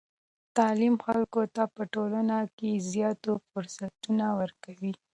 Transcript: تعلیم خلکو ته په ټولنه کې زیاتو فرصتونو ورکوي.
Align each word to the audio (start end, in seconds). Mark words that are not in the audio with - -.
تعلیم 0.57 0.95
خلکو 1.05 1.41
ته 1.55 1.63
په 1.75 1.81
ټولنه 1.93 2.37
کې 2.57 2.71
زیاتو 2.93 3.31
فرصتونو 3.49 4.27
ورکوي. 4.41 4.93